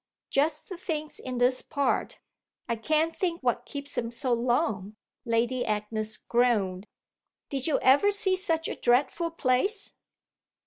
"Just 0.31 0.67
the 0.67 0.77
things 0.77 1.19
in 1.19 1.37
this 1.37 1.61
part. 1.61 2.19
I 2.67 2.75
can't 2.75 3.15
think 3.15 3.39
what 3.43 3.67
keeps 3.67 3.93
them 3.93 4.09
so 4.09 4.33
long," 4.33 4.95
Lady 5.25 5.63
Agnes 5.63 6.17
groaned. 6.17 6.87
"Did 7.49 7.67
you 7.67 7.77
ever 7.83 8.09
see 8.09 8.35
such 8.35 8.67
a 8.67 8.75
dreadful 8.75 9.29
place?" 9.29 9.93